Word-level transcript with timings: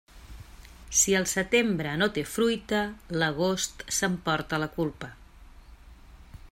Si 0.99 1.13
el 1.19 1.27
setembre 1.31 1.91
no 2.03 2.07
té 2.15 2.23
fruita, 2.37 2.81
l'agost 3.23 3.85
s'emporta 3.99 4.61
la 4.65 4.71
culpa. 4.81 5.13